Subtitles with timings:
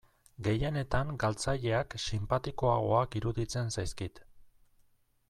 [0.45, 4.23] Gehienetan galtzaileak sinpatikoagoak iruditzen zaizkit.